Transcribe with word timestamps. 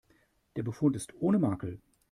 Der 0.55 0.63
Befund 0.63 0.95
ist 0.95 1.13
ohne 1.19 1.37
Makel. 1.37 1.79